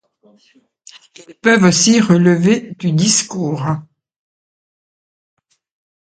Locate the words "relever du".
2.01-2.91